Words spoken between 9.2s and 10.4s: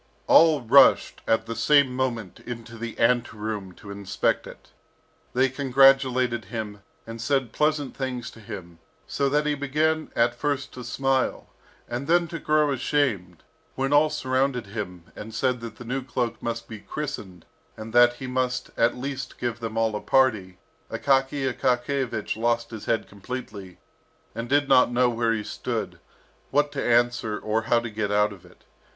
that he began at